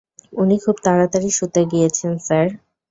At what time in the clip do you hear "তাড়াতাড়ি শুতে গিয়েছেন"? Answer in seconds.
0.85-2.11